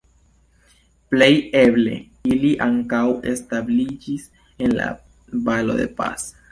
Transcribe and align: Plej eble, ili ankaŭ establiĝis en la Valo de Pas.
Plej 1.11 1.27
eble, 1.59 1.93
ili 2.31 2.53
ankaŭ 2.67 3.05
establiĝis 3.35 4.29
en 4.69 4.79
la 4.83 4.93
Valo 5.49 5.83
de 5.85 5.93
Pas. 6.01 6.33